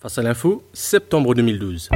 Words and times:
Face 0.00 0.16
à 0.16 0.22
l'info, 0.22 0.62
septembre 0.72 1.34
2012. 1.34 1.90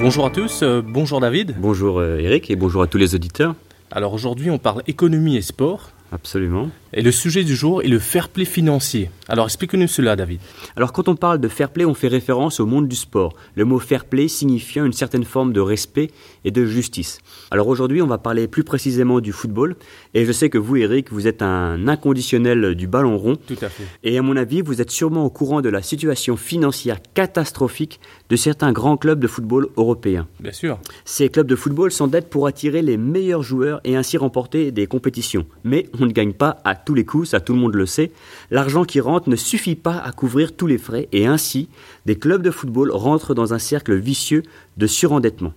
Bonjour 0.00 0.24
à 0.24 0.30
tous, 0.30 0.62
euh, 0.62 0.80
bonjour 0.82 1.20
David. 1.20 1.54
Bonjour 1.58 1.98
euh, 1.98 2.16
Eric 2.16 2.50
et 2.50 2.56
bonjour 2.56 2.80
à 2.80 2.86
tous 2.86 2.96
les 2.96 3.14
auditeurs. 3.14 3.54
Alors 3.90 4.14
aujourd'hui 4.14 4.50
on 4.50 4.56
parle 4.58 4.82
économie 4.86 5.36
et 5.36 5.42
sport. 5.42 5.90
Absolument. 6.10 6.70
Et 6.92 7.02
le 7.02 7.12
sujet 7.12 7.44
du 7.44 7.54
jour 7.54 7.82
est 7.82 7.88
le 7.88 8.00
fair 8.00 8.28
play 8.28 8.44
financier. 8.44 9.10
Alors 9.28 9.44
explique-nous 9.44 9.86
cela, 9.86 10.16
David. 10.16 10.40
Alors 10.74 10.92
quand 10.92 11.06
on 11.06 11.14
parle 11.14 11.38
de 11.38 11.46
fair 11.46 11.70
play, 11.70 11.84
on 11.84 11.94
fait 11.94 12.08
référence 12.08 12.58
au 12.58 12.66
monde 12.66 12.88
du 12.88 12.96
sport. 12.96 13.32
Le 13.54 13.64
mot 13.64 13.78
fair 13.78 14.04
play 14.04 14.26
signifiant 14.26 14.84
une 14.84 14.92
certaine 14.92 15.22
forme 15.22 15.52
de 15.52 15.60
respect 15.60 16.10
et 16.44 16.50
de 16.50 16.64
justice. 16.64 17.20
Alors 17.52 17.68
aujourd'hui, 17.68 18.02
on 18.02 18.08
va 18.08 18.18
parler 18.18 18.48
plus 18.48 18.64
précisément 18.64 19.20
du 19.20 19.30
football. 19.30 19.76
Et 20.14 20.24
je 20.24 20.32
sais 20.32 20.50
que 20.50 20.58
vous, 20.58 20.76
Eric, 20.76 21.12
vous 21.12 21.28
êtes 21.28 21.42
un 21.42 21.86
inconditionnel 21.86 22.74
du 22.74 22.88
ballon 22.88 23.16
rond. 23.18 23.36
Tout 23.36 23.54
à 23.62 23.68
fait. 23.68 23.84
Et 24.02 24.18
à 24.18 24.22
mon 24.22 24.36
avis, 24.36 24.60
vous 24.60 24.80
êtes 24.80 24.90
sûrement 24.90 25.24
au 25.24 25.30
courant 25.30 25.60
de 25.60 25.68
la 25.68 25.82
situation 25.82 26.36
financière 26.36 26.98
catastrophique 27.14 28.00
de 28.30 28.34
certains 28.34 28.72
grands 28.72 28.96
clubs 28.96 29.20
de 29.20 29.28
football 29.28 29.68
européens. 29.76 30.26
Bien 30.40 30.50
sûr. 30.50 30.80
Ces 31.04 31.28
clubs 31.28 31.46
de 31.46 31.54
football 31.54 31.92
s'endettent 31.92 32.30
pour 32.30 32.48
attirer 32.48 32.82
les 32.82 32.96
meilleurs 32.96 33.44
joueurs 33.44 33.80
et 33.84 33.94
ainsi 33.94 34.16
remporter 34.16 34.72
des 34.72 34.88
compétitions. 34.88 35.46
Mais 35.62 35.86
on 36.00 36.06
ne 36.06 36.12
gagne 36.12 36.32
pas 36.32 36.58
à 36.64 36.79
tous 36.84 36.94
les 36.94 37.04
coups, 37.04 37.30
ça 37.30 37.40
tout 37.40 37.52
le 37.52 37.58
monde 37.58 37.74
le 37.74 37.86
sait. 37.86 38.12
L'argent 38.50 38.84
qui 38.84 39.00
rentre 39.00 39.28
ne 39.28 39.36
suffit 39.36 39.76
pas 39.76 39.98
à 39.98 40.12
couvrir 40.12 40.56
tous 40.56 40.66
les 40.66 40.78
frais 40.78 41.08
et 41.12 41.26
ainsi, 41.26 41.68
des 42.06 42.16
clubs 42.16 42.42
de 42.42 42.50
football 42.50 42.90
rentrent 42.90 43.34
dans 43.34 43.54
un 43.54 43.58
cercle 43.58 43.94
vicieux 43.94 44.42
de 44.76 44.86
surendettement. 44.86 45.54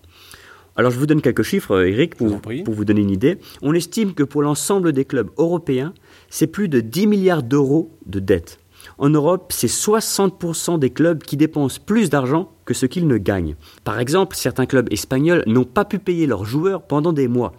Alors 0.75 0.91
je 0.91 0.97
vous 0.97 1.05
donne 1.05 1.21
quelques 1.21 1.43
chiffres, 1.43 1.85
Eric, 1.85 2.15
pour, 2.15 2.41
pour 2.41 2.73
vous 2.73 2.85
donner 2.85 3.01
une 3.01 3.11
idée. 3.11 3.37
On 3.61 3.73
estime 3.73 4.13
que 4.13 4.23
pour 4.23 4.41
l'ensemble 4.41 4.91
des 4.91 5.05
clubs 5.05 5.29
européens, 5.37 5.93
c'est 6.29 6.47
plus 6.47 6.67
de 6.67 6.79
10 6.79 7.07
milliards 7.07 7.43
d'euros 7.43 7.91
de 8.07 8.19
dettes. 8.19 8.59
En 8.97 9.09
Europe, 9.09 9.51
c'est 9.53 9.67
60% 9.67 10.79
des 10.79 10.89
clubs 10.89 11.23
qui 11.23 11.37
dépensent 11.37 11.79
plus 11.83 12.09
d'argent 12.09 12.51
que 12.65 12.73
ce 12.73 12.85
qu'ils 12.85 13.07
ne 13.07 13.17
gagnent. 13.17 13.55
Par 13.83 13.99
exemple, 13.99 14.35
certains 14.35 14.65
clubs 14.65 14.91
espagnols 14.91 15.43
n'ont 15.45 15.63
pas 15.63 15.85
pu 15.85 15.99
payer 15.99 16.25
leurs 16.25 16.45
joueurs 16.45 16.83
pendant 16.83 17.13
des 17.13 17.27
mois. 17.27 17.53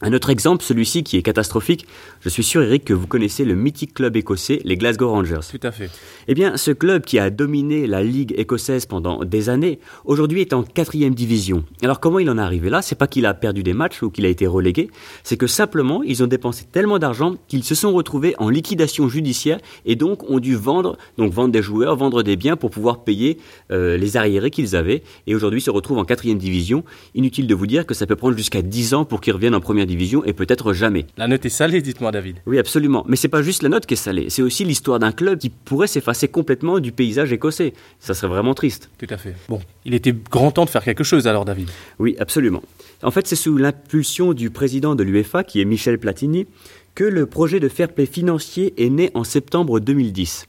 Un 0.00 0.12
autre 0.12 0.30
exemple, 0.30 0.62
celui-ci 0.62 1.02
qui 1.02 1.16
est 1.16 1.22
catastrophique, 1.22 1.84
je 2.20 2.28
suis 2.28 2.44
sûr 2.44 2.62
Eric 2.62 2.84
que 2.84 2.94
vous 2.94 3.08
connaissez 3.08 3.44
le 3.44 3.56
mythique 3.56 3.94
club 3.94 4.16
écossais, 4.16 4.60
les 4.62 4.76
Glasgow 4.76 5.10
Rangers. 5.10 5.40
Tout 5.50 5.58
à 5.66 5.72
fait. 5.72 5.90
Eh 6.28 6.34
bien, 6.34 6.56
ce 6.56 6.70
club 6.70 7.02
qui 7.04 7.18
a 7.18 7.30
dominé 7.30 7.88
la 7.88 8.04
ligue 8.04 8.32
écossaise 8.38 8.86
pendant 8.86 9.24
des 9.24 9.48
années, 9.48 9.80
aujourd'hui 10.04 10.40
est 10.40 10.52
en 10.52 10.62
quatrième 10.62 11.16
division. 11.16 11.64
Alors 11.82 11.98
comment 11.98 12.20
il 12.20 12.30
en 12.30 12.38
est 12.38 12.40
arrivé 12.40 12.70
là? 12.70 12.80
C'est 12.80 12.94
pas 12.94 13.08
qu'il 13.08 13.26
a 13.26 13.34
perdu 13.34 13.64
des 13.64 13.72
matchs 13.72 14.00
ou 14.04 14.10
qu'il 14.10 14.24
a 14.24 14.28
été 14.28 14.46
relégué, 14.46 14.88
c'est 15.24 15.36
que 15.36 15.48
simplement 15.48 16.04
ils 16.04 16.22
ont 16.22 16.28
dépensé 16.28 16.64
tellement 16.70 17.00
d'argent 17.00 17.34
qu'ils 17.48 17.64
se 17.64 17.74
sont 17.74 17.92
retrouvés 17.92 18.36
en 18.38 18.50
liquidation 18.50 19.08
judiciaire 19.08 19.58
et 19.84 19.96
donc 19.96 20.30
ont 20.30 20.38
dû 20.38 20.54
vendre, 20.54 20.96
donc 21.16 21.32
vendre 21.32 21.50
des 21.50 21.62
joueurs, 21.62 21.96
vendre 21.96 22.22
des 22.22 22.36
biens 22.36 22.56
pour 22.56 22.70
pouvoir 22.70 23.02
payer 23.02 23.38
euh, 23.72 23.96
les 23.96 24.16
arriérés 24.16 24.52
qu'ils 24.52 24.76
avaient 24.76 25.02
et 25.26 25.34
aujourd'hui 25.34 25.60
se 25.60 25.70
retrouvent 25.70 25.98
en 25.98 26.04
quatrième 26.04 26.38
division. 26.38 26.84
Inutile 27.16 27.48
de 27.48 27.54
vous 27.56 27.66
dire 27.66 27.84
que 27.84 27.94
ça 27.94 28.06
peut 28.06 28.14
prendre 28.14 28.36
jusqu'à 28.36 28.62
10 28.62 28.94
ans 28.94 29.04
pour 29.04 29.20
qu'ils 29.20 29.32
reviennent 29.32 29.56
en 29.56 29.60
première 29.60 29.87
division 29.88 30.24
et 30.24 30.32
peut-être 30.32 30.72
jamais. 30.72 31.06
La 31.16 31.26
note 31.26 31.44
est 31.44 31.48
salée, 31.48 31.82
dites-moi 31.82 32.12
David. 32.12 32.36
Oui, 32.46 32.58
absolument. 32.58 33.04
Mais 33.08 33.16
c'est 33.16 33.28
pas 33.28 33.42
juste 33.42 33.64
la 33.64 33.68
note 33.68 33.86
qui 33.86 33.94
est 33.94 33.96
salée, 33.96 34.30
c'est 34.30 34.42
aussi 34.42 34.64
l'histoire 34.64 35.00
d'un 35.00 35.10
club 35.10 35.38
qui 35.38 35.50
pourrait 35.50 35.88
s'effacer 35.88 36.28
complètement 36.28 36.78
du 36.78 36.92
paysage 36.92 37.32
écossais. 37.32 37.72
Ça 37.98 38.14
serait 38.14 38.28
vraiment 38.28 38.54
triste. 38.54 38.90
Tout 38.98 39.06
à 39.10 39.16
fait. 39.16 39.34
Bon, 39.48 39.60
il 39.84 39.94
était 39.94 40.12
grand 40.12 40.52
temps 40.52 40.64
de 40.64 40.70
faire 40.70 40.84
quelque 40.84 41.04
chose 41.04 41.26
alors 41.26 41.44
David. 41.44 41.68
Oui, 41.98 42.14
absolument. 42.20 42.62
En 43.02 43.10
fait, 43.10 43.26
c'est 43.26 43.36
sous 43.36 43.56
l'impulsion 43.56 44.32
du 44.32 44.50
président 44.50 44.94
de 44.94 45.02
l'UEFA, 45.02 45.42
qui 45.42 45.60
est 45.60 45.64
Michel 45.64 45.98
Platini, 45.98 46.46
que 46.94 47.04
le 47.04 47.26
projet 47.26 47.60
de 47.60 47.68
fair 47.68 47.88
play 47.92 48.06
financier 48.06 48.74
est 48.76 48.90
né 48.90 49.10
en 49.14 49.24
septembre 49.24 49.80
2010. 49.80 50.46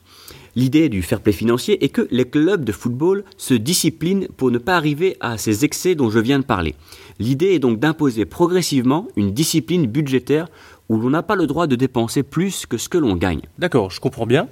L'idée 0.56 0.90
du 0.90 1.02
fair 1.02 1.22
play 1.22 1.32
financier 1.32 1.84
est 1.84 1.90
que 1.90 2.08
les 2.12 2.26
clubs 2.26 2.64
de 2.64 2.72
football 2.72 3.24
se 3.38 3.54
disciplinent 3.54 4.28
pour 4.38 4.52
ne 4.52 4.58
pas 4.58 4.76
arriver 4.76 5.18
à 5.20 5.38
ces 5.38 5.66
excès 5.66 5.96
dont 5.96 6.10
je 6.10 6.20
viens 6.20 6.40
de 6.40 6.44
parler. 6.44 6.76
L'idée 7.20 7.54
est 7.54 7.60
donc 7.60 7.80
d'imposer 7.80 8.26
progressivement 8.26 9.08
une 9.16 9.32
discipline 9.32 9.86
budgétaire 9.86 10.48
où 10.90 10.98
l'on 10.98 11.12
n'a 11.12 11.24
pas 11.24 11.36
le 11.36 11.48
droit 11.48 11.68
de 11.68 11.76
dépenser 11.76 12.24
plus 12.24 12.66
que 12.66 12.78
ce 12.78 12.90
que 12.90 12.98
l'on 12.98 13.16
gagne. 13.16 13.42
D'accord, 13.60 13.92
je 13.92 14.00
comprends 14.00 14.26
bien. 14.26 14.48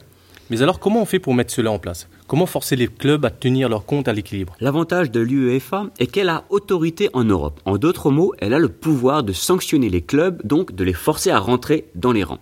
Mais 0.50 0.62
alors 0.62 0.80
comment 0.80 1.02
on 1.02 1.06
fait 1.06 1.20
pour 1.20 1.34
mettre 1.34 1.54
cela 1.54 1.72
en 1.72 1.80
place? 1.80 2.08
Comment 2.26 2.46
forcer 2.46 2.76
les 2.76 2.88
clubs 2.88 3.26
à 3.26 3.30
tenir 3.30 3.68
leur 3.68 3.86
compte 3.86 4.08
à 4.08 4.14
l'équilibre? 4.14 4.56
L'avantage 4.60 5.12
de 5.12 5.20
l'UEFA 5.20 5.88
est 6.00 6.08
qu'elle 6.08 6.30
a 6.30 6.46
autorité 6.50 7.10
en 7.14 7.24
Europe. 7.24 7.60
En 7.66 7.78
d'autres 7.78 8.12
mots, 8.12 8.34
elle 8.40 8.54
a 8.54 8.60
le 8.60 8.70
pouvoir 8.70 9.24
de 9.24 9.34
sanctionner 9.34 9.90
les 9.90 10.02
clubs, 10.02 10.46
donc 10.46 10.74
de 10.74 10.84
les 10.84 10.94
forcer 10.94 11.32
à 11.32 11.40
rentrer 11.40 11.86
dans 11.96 12.12
les 12.12 12.24
rangs. 12.24 12.40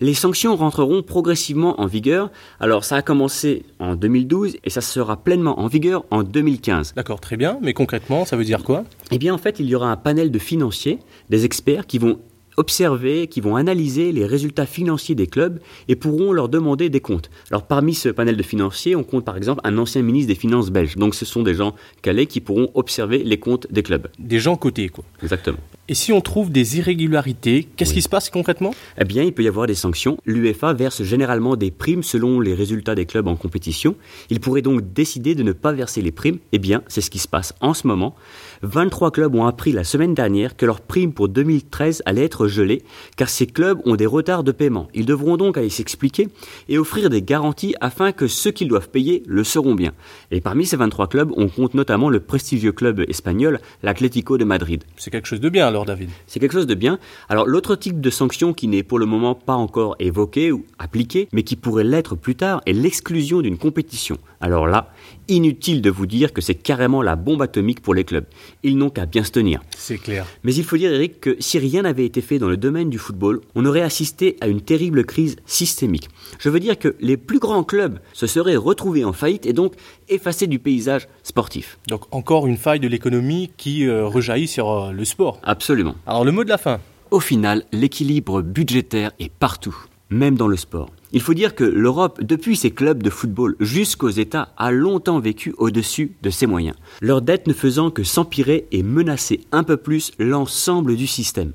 Les 0.00 0.14
sanctions 0.14 0.54
rentreront 0.56 1.02
progressivement 1.02 1.80
en 1.80 1.86
vigueur. 1.86 2.30
Alors 2.60 2.84
ça 2.84 2.96
a 2.96 3.02
commencé 3.02 3.64
en 3.78 3.96
2012 3.96 4.58
et 4.62 4.70
ça 4.70 4.82
sera 4.82 5.16
pleinement 5.16 5.58
en 5.58 5.66
vigueur 5.66 6.04
en 6.10 6.22
2015. 6.22 6.92
D'accord, 6.94 7.20
très 7.20 7.36
bien. 7.36 7.58
Mais 7.62 7.72
concrètement, 7.72 8.26
ça 8.26 8.36
veut 8.36 8.44
dire 8.44 8.62
quoi? 8.62 8.84
Eh 9.10 9.18
bien 9.18 9.32
en 9.32 9.38
fait, 9.38 9.60
il 9.60 9.66
y 9.66 9.74
aura 9.74 9.90
un 9.90 9.96
panel 9.96 10.30
de 10.30 10.38
financiers, 10.38 10.98
des 11.30 11.44
experts 11.44 11.86
qui 11.86 11.98
vont 11.98 12.18
observer, 12.56 13.26
qui 13.26 13.40
vont 13.40 13.56
analyser 13.56 14.12
les 14.12 14.26
résultats 14.26 14.66
financiers 14.66 15.14
des 15.14 15.26
clubs 15.26 15.60
et 15.88 15.96
pourront 15.96 16.32
leur 16.32 16.48
demander 16.48 16.88
des 16.90 17.00
comptes. 17.00 17.30
Alors 17.50 17.66
parmi 17.66 17.94
ce 17.94 18.08
panel 18.08 18.36
de 18.36 18.42
financiers, 18.42 18.96
on 18.96 19.04
compte 19.04 19.24
par 19.24 19.36
exemple 19.36 19.60
un 19.64 19.78
ancien 19.78 20.02
ministre 20.02 20.28
des 20.28 20.34
Finances 20.38 20.70
belge. 20.70 20.96
Donc 20.96 21.14
ce 21.14 21.24
sont 21.24 21.42
des 21.42 21.54
gens 21.54 21.74
calés 22.02 22.26
qui 22.26 22.40
pourront 22.40 22.70
observer 22.74 23.22
les 23.24 23.38
comptes 23.38 23.66
des 23.70 23.82
clubs. 23.82 24.08
Des 24.18 24.38
gens 24.38 24.56
cotés, 24.56 24.88
quoi. 24.88 25.04
Exactement. 25.22 25.58
Et 25.88 25.94
si 25.94 26.12
on 26.12 26.20
trouve 26.20 26.50
des 26.50 26.78
irrégularités, 26.78 27.68
qu'est-ce 27.76 27.94
qui 27.94 28.02
se 28.02 28.08
passe 28.08 28.28
concrètement? 28.28 28.74
Eh 29.00 29.04
bien, 29.04 29.22
il 29.22 29.32
peut 29.32 29.44
y 29.44 29.48
avoir 29.48 29.68
des 29.68 29.76
sanctions. 29.76 30.18
L'UEFA 30.26 30.72
verse 30.72 31.04
généralement 31.04 31.54
des 31.54 31.70
primes 31.70 32.02
selon 32.02 32.40
les 32.40 32.54
résultats 32.54 32.96
des 32.96 33.06
clubs 33.06 33.28
en 33.28 33.36
compétition. 33.36 33.94
Il 34.28 34.40
pourrait 34.40 34.62
donc 34.62 34.92
décider 34.92 35.36
de 35.36 35.44
ne 35.44 35.52
pas 35.52 35.70
verser 35.70 36.02
les 36.02 36.10
primes. 36.10 36.38
Eh 36.50 36.58
bien, 36.58 36.82
c'est 36.88 37.02
ce 37.02 37.08
qui 37.10 37.20
se 37.20 37.28
passe 37.28 37.54
en 37.60 37.72
ce 37.72 37.86
moment. 37.86 38.16
23 38.62 39.12
clubs 39.12 39.32
ont 39.36 39.46
appris 39.46 39.70
la 39.70 39.84
semaine 39.84 40.12
dernière 40.12 40.56
que 40.56 40.66
leurs 40.66 40.80
primes 40.80 41.12
pour 41.12 41.28
2013 41.28 42.02
allaient 42.04 42.24
être 42.24 42.48
gelées, 42.48 42.82
car 43.16 43.28
ces 43.28 43.46
clubs 43.46 43.78
ont 43.84 43.94
des 43.94 44.06
retards 44.06 44.42
de 44.42 44.50
paiement. 44.50 44.88
Ils 44.92 45.06
devront 45.06 45.36
donc 45.36 45.56
aller 45.56 45.70
s'expliquer 45.70 46.26
et 46.68 46.78
offrir 46.78 47.10
des 47.10 47.22
garanties 47.22 47.76
afin 47.80 48.10
que 48.10 48.26
ceux 48.26 48.50
qu'ils 48.50 48.66
doivent 48.66 48.88
payer 48.88 49.22
le 49.28 49.44
seront 49.44 49.76
bien. 49.76 49.92
Et 50.32 50.40
parmi 50.40 50.66
ces 50.66 50.76
23 50.76 51.06
clubs, 51.06 51.32
on 51.36 51.46
compte 51.46 51.74
notamment 51.74 52.08
le 52.08 52.18
prestigieux 52.18 52.72
club 52.72 53.04
espagnol, 53.06 53.60
l'Atlético 53.84 54.36
de 54.36 54.44
Madrid. 54.44 54.82
C'est 54.96 55.12
quelque 55.12 55.28
chose 55.28 55.40
de 55.40 55.48
bien 55.48 55.75
alors, 55.76 55.84
David. 55.84 56.08
C'est 56.26 56.40
quelque 56.40 56.54
chose 56.54 56.66
de 56.66 56.74
bien. 56.74 56.98
Alors 57.28 57.46
l'autre 57.46 57.76
type 57.76 58.00
de 58.00 58.08
sanction 58.08 58.54
qui 58.54 58.66
n'est 58.66 58.82
pour 58.82 58.98
le 58.98 59.04
moment 59.04 59.34
pas 59.34 59.52
encore 59.52 59.94
évoqué 59.98 60.50
ou 60.50 60.64
appliqué, 60.78 61.28
mais 61.32 61.42
qui 61.42 61.54
pourrait 61.54 61.84
l'être 61.84 62.16
plus 62.16 62.34
tard, 62.34 62.62
est 62.64 62.72
l'exclusion 62.72 63.42
d'une 63.42 63.58
compétition. 63.58 64.16
Alors 64.40 64.66
là, 64.66 64.90
inutile 65.28 65.82
de 65.82 65.90
vous 65.90 66.06
dire 66.06 66.32
que 66.32 66.40
c'est 66.40 66.54
carrément 66.54 67.02
la 67.02 67.16
bombe 67.16 67.42
atomique 67.42 67.80
pour 67.80 67.94
les 67.94 68.04
clubs. 68.04 68.24
Ils 68.62 68.78
n'ont 68.78 68.90
qu'à 68.90 69.06
bien 69.06 69.24
se 69.24 69.30
tenir. 69.30 69.60
C'est 69.76 69.98
clair. 69.98 70.26
Mais 70.44 70.54
il 70.54 70.64
faut 70.64 70.76
dire, 70.76 70.92
Eric, 70.92 71.20
que 71.20 71.36
si 71.40 71.58
rien 71.58 71.82
n'avait 71.82 72.04
été 72.04 72.20
fait 72.20 72.38
dans 72.38 72.48
le 72.48 72.56
domaine 72.56 72.90
du 72.90 72.98
football, 72.98 73.40
on 73.54 73.66
aurait 73.66 73.82
assisté 73.82 74.36
à 74.40 74.48
une 74.48 74.60
terrible 74.60 75.04
crise 75.04 75.36
systémique. 75.46 76.08
Je 76.38 76.48
veux 76.48 76.60
dire 76.60 76.78
que 76.78 76.94
les 77.00 77.16
plus 77.16 77.38
grands 77.38 77.64
clubs 77.64 77.98
se 78.12 78.26
seraient 78.26 78.56
retrouvés 78.56 79.04
en 79.04 79.12
faillite 79.12 79.46
et 79.46 79.52
donc 79.52 79.74
effacés 80.08 80.46
du 80.46 80.58
paysage 80.58 81.08
sportif. 81.22 81.78
Donc 81.88 82.02
encore 82.14 82.46
une 82.46 82.56
faille 82.56 82.80
de 82.80 82.88
l'économie 82.88 83.50
qui 83.56 83.86
euh, 83.86 84.06
rejaillit 84.06 84.48
sur 84.48 84.70
euh, 84.70 84.92
le 84.92 85.04
sport. 85.04 85.40
Absolument. 85.66 85.96
Alors 86.06 86.24
le 86.24 86.30
mot 86.30 86.44
de 86.44 86.48
la 86.48 86.58
fin 86.58 86.78
Au 87.10 87.18
final, 87.18 87.64
l'équilibre 87.72 88.40
budgétaire 88.40 89.10
est 89.18 89.32
partout, 89.32 89.76
même 90.10 90.36
dans 90.36 90.46
le 90.46 90.56
sport. 90.56 90.90
Il 91.10 91.20
faut 91.20 91.34
dire 91.34 91.56
que 91.56 91.64
l'Europe, 91.64 92.22
depuis 92.22 92.54
ses 92.54 92.70
clubs 92.70 93.02
de 93.02 93.10
football 93.10 93.56
jusqu'aux 93.58 94.10
États, 94.10 94.50
a 94.56 94.70
longtemps 94.70 95.18
vécu 95.18 95.56
au-dessus 95.58 96.12
de 96.22 96.30
ses 96.30 96.46
moyens. 96.46 96.76
Leur 97.00 97.20
dette 97.20 97.48
ne 97.48 97.52
faisant 97.52 97.90
que 97.90 98.04
s'empirer 98.04 98.68
et 98.70 98.84
menacer 98.84 99.40
un 99.50 99.64
peu 99.64 99.76
plus 99.76 100.12
l'ensemble 100.20 100.94
du 100.94 101.08
système. 101.08 101.50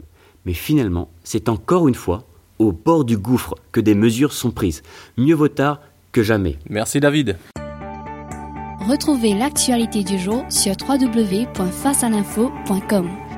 Mais 0.45 0.51
finalement, 0.51 1.09
c'est 1.23 1.47
encore 1.47 1.87
une 1.87 1.95
fois 1.95 2.25
au 2.59 2.73
bord 2.73 3.05
du 3.05 3.17
gouffre 3.17 3.55
que 3.71 3.79
des 3.79 3.95
mesures 3.95 4.33
sont 4.33 4.51
prises. 4.51 4.83
Mieux 5.15 5.35
vaut 5.35 5.47
tard 5.47 5.79
que 6.11 6.21
jamais. 6.21 6.57
Merci 6.69 6.99
David. 6.99 7.37
Retrouvez 8.89 9.35
l'actualité 9.35 10.03
du 10.03 10.19
jour 10.19 10.43
sur 10.49 10.75
www.facealinfo.com. 10.85 13.30